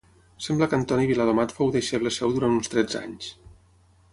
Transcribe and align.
Sembla 0.45 0.67
que 0.69 0.77
Antoni 0.77 1.05
Viladomat 1.11 1.53
fou 1.57 1.69
deixeble 1.75 2.13
seu 2.17 2.33
durant 2.39 2.57
uns 2.59 2.73
tretze 2.75 3.03
anys. 3.09 3.29